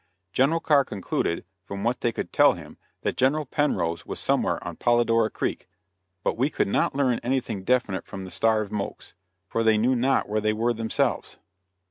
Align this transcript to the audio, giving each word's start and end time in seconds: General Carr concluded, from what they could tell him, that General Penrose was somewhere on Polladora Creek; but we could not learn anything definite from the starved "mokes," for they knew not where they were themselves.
General 0.33 0.59
Carr 0.59 0.83
concluded, 0.83 1.45
from 1.63 1.83
what 1.83 2.01
they 2.01 2.11
could 2.11 2.33
tell 2.33 2.53
him, 2.53 2.79
that 3.03 3.15
General 3.15 3.45
Penrose 3.45 4.03
was 4.03 4.19
somewhere 4.19 4.57
on 4.63 4.75
Polladora 4.77 5.29
Creek; 5.31 5.69
but 6.23 6.39
we 6.39 6.49
could 6.49 6.67
not 6.67 6.95
learn 6.95 7.19
anything 7.21 7.63
definite 7.63 8.07
from 8.07 8.23
the 8.25 8.31
starved 8.31 8.71
"mokes," 8.71 9.13
for 9.47 9.61
they 9.61 9.77
knew 9.77 9.95
not 9.95 10.27
where 10.27 10.41
they 10.41 10.53
were 10.53 10.73
themselves. 10.73 11.37